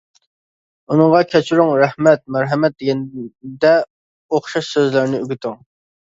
ئۇنىڭغا 0.93 1.19
«كەچۈرۈڭ، 1.33 1.69
رەھمەت، 1.81 2.23
مەرھەمەت» 2.37 2.77
دېگەندە 2.81 3.75
ئوخشاش 4.33 4.73
سۆزلەرنى 4.73 5.23
ئۆگىتىڭ. 5.23 5.63